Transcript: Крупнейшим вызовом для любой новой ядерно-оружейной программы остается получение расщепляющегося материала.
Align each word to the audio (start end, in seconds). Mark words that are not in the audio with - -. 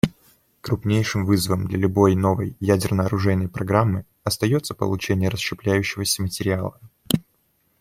Крупнейшим 0.61 1.27
вызовом 1.27 1.67
для 1.67 1.77
любой 1.77 2.15
новой 2.15 2.57
ядерно-оружейной 2.59 3.49
программы 3.49 4.03
остается 4.23 4.73
получение 4.73 5.29
расщепляющегося 5.29 6.23
материала. 6.23 6.79